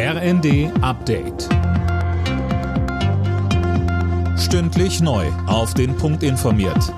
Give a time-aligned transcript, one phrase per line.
[0.00, 1.48] RND Update.
[4.38, 5.26] Stündlich neu.
[5.48, 6.94] Auf den Punkt informiert.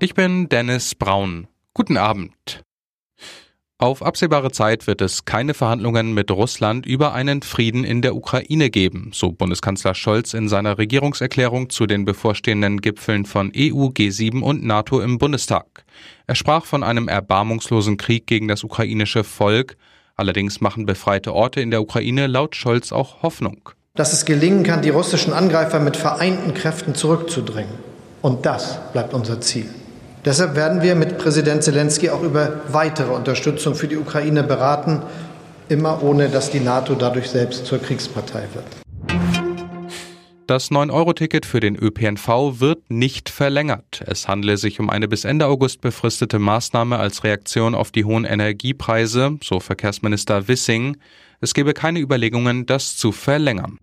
[0.00, 1.46] Ich bin Dennis Braun.
[1.74, 2.64] Guten Abend.
[3.78, 8.68] Auf absehbare Zeit wird es keine Verhandlungen mit Russland über einen Frieden in der Ukraine
[8.68, 14.64] geben, so Bundeskanzler Scholz in seiner Regierungserklärung zu den bevorstehenden Gipfeln von EU, G7 und
[14.64, 15.84] NATO im Bundestag.
[16.26, 19.76] Er sprach von einem erbarmungslosen Krieg gegen das ukrainische Volk,
[20.16, 23.70] allerdings machen befreite Orte in der Ukraine laut Scholz auch Hoffnung.
[23.94, 27.74] Dass es gelingen kann, die russischen Angreifer mit vereinten Kräften zurückzudrängen.
[28.22, 29.66] Und das bleibt unser Ziel.
[30.24, 35.02] Deshalb werden wir mit Präsident Zelensky auch über weitere Unterstützung für die Ukraine beraten,
[35.68, 38.85] immer ohne dass die NATO dadurch selbst zur Kriegspartei wird.
[40.46, 44.04] Das 9-Euro-Ticket für den ÖPNV wird nicht verlängert.
[44.06, 48.24] Es handele sich um eine bis Ende August befristete Maßnahme als Reaktion auf die hohen
[48.24, 50.98] Energiepreise, so Verkehrsminister Wissing.
[51.40, 53.80] Es gebe keine Überlegungen, das zu verlängern.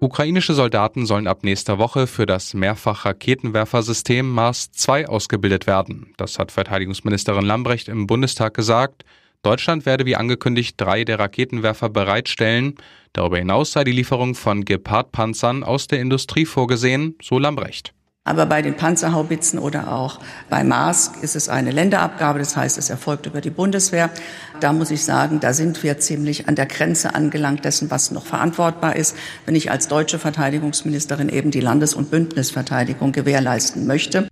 [0.00, 6.14] Ukrainische Soldaten sollen ab nächster Woche für das Mehrfach-Raketenwerfersystem Mars 2 ausgebildet werden.
[6.16, 9.04] Das hat Verteidigungsministerin Lambrecht im Bundestag gesagt.
[9.42, 12.74] Deutschland werde wie angekündigt drei der Raketenwerfer bereitstellen.
[13.12, 17.94] Darüber hinaus sei die Lieferung von Gepard-Panzern aus der Industrie vorgesehen, so Lambrecht.
[18.26, 20.18] Aber bei den Panzerhaubitzen oder auch
[20.50, 24.10] bei Mars ist es eine Länderabgabe, das heißt, es erfolgt über die Bundeswehr.
[24.58, 28.26] Da muss ich sagen, da sind wir ziemlich an der Grenze angelangt dessen, was noch
[28.26, 34.26] verantwortbar ist, wenn ich als deutsche Verteidigungsministerin eben die Landes- und Bündnisverteidigung gewährleisten möchte.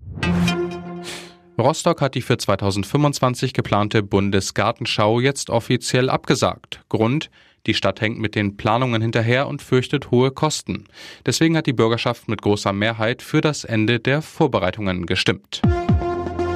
[1.59, 6.81] Rostock hat die für 2025 geplante Bundesgartenschau jetzt offiziell abgesagt.
[6.89, 7.31] Grund,
[7.67, 10.85] die Stadt hängt mit den Planungen hinterher und fürchtet hohe Kosten.
[11.25, 15.63] Deswegen hat die Bürgerschaft mit großer Mehrheit für das Ende der Vorbereitungen gestimmt.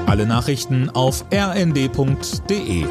[0.06, 2.86] Alle Nachrichten auf rnd.de